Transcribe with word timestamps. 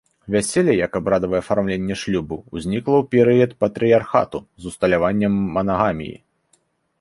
Вяселле 0.35 0.73
як 0.85 0.95
абрадавае 0.99 1.39
афармленне 1.43 1.97
шлюбу 2.03 2.37
ўзнікла 2.59 2.95
ў 3.01 3.03
перыяд 3.13 3.51
патрыярхату 3.65 4.43
з 4.65 4.73
усталяваннем 4.73 5.33
манагаміі. 5.59 6.15